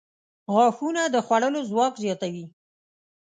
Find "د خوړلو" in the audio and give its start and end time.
1.13-1.61